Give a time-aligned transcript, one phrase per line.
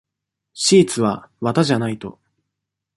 [0.55, 2.19] シーツは綿じゃないと。